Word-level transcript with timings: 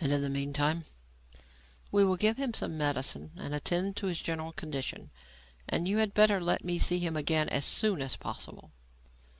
"And 0.00 0.12
in 0.12 0.22
the 0.22 0.30
meantime?" 0.30 0.84
"We 1.90 2.04
will 2.04 2.16
give 2.16 2.36
him 2.36 2.54
some 2.54 2.78
medicine 2.78 3.32
and 3.36 3.52
attend 3.52 3.96
to 3.96 4.06
his 4.06 4.20
general 4.20 4.52
condition, 4.52 5.10
and 5.68 5.88
you 5.88 5.98
had 5.98 6.14
better 6.14 6.40
let 6.40 6.62
me 6.64 6.78
see 6.78 7.00
him 7.00 7.16
again 7.16 7.48
as 7.48 7.64
soon 7.64 8.00
as 8.00 8.14
possible." 8.14 8.70